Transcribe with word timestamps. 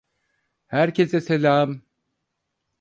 Herkese 0.67 1.21
selam. 1.21 1.81